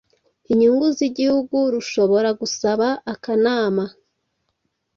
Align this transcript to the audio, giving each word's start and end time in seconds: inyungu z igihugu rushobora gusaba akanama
inyungu 0.51 0.85
z 0.95 0.99
igihugu 1.09 1.57
rushobora 1.73 2.29
gusaba 2.41 2.87
akanama 3.13 3.85